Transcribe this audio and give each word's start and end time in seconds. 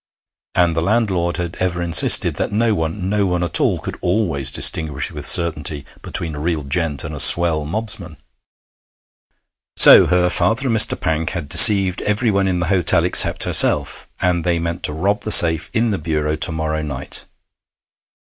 And 0.55 0.75
the 0.75 0.81
landlord 0.81 1.37
had 1.37 1.57
ever 1.59 1.79
insisted 1.79 2.33
that 2.37 2.51
no 2.51 2.73
one, 2.73 3.07
no 3.07 3.27
one 3.27 3.43
at 3.43 3.61
all, 3.61 3.77
could 3.77 3.99
always 4.01 4.51
distinguish 4.51 5.11
with 5.11 5.27
certainty 5.27 5.85
between 6.01 6.33
a 6.33 6.39
real 6.39 6.63
gent 6.63 7.03
and 7.03 7.13
a 7.13 7.19
swell 7.19 7.65
mobsman. 7.65 8.17
So 9.77 10.07
her 10.07 10.31
father 10.31 10.65
and 10.67 10.75
Mr. 10.75 10.99
Pank 10.99 11.29
had 11.33 11.47
deceived 11.47 12.01
everyone 12.01 12.47
in 12.47 12.59
the 12.59 12.65
hotel 12.73 13.05
except 13.05 13.43
herself, 13.43 14.07
and 14.19 14.43
they 14.43 14.57
meant 14.57 14.81
to 14.85 14.91
rob 14.93 15.21
the 15.21 15.29
safe 15.29 15.69
in 15.71 15.91
the 15.91 15.99
bureau 15.99 16.35
to 16.35 16.51
morrow 16.51 16.81
night. 16.81 17.25